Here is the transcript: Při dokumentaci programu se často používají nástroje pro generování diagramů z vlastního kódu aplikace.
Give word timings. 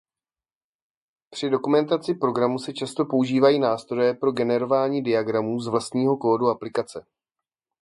Při 1.29 1.49
dokumentaci 1.49 2.13
programu 2.15 2.59
se 2.59 2.73
často 2.73 3.05
používají 3.05 3.59
nástroje 3.59 4.13
pro 4.13 4.31
generování 4.31 5.03
diagramů 5.03 5.59
z 5.59 5.67
vlastního 5.67 6.17
kódu 6.17 6.47
aplikace. 6.47 7.05